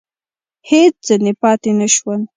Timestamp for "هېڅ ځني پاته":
0.69-1.71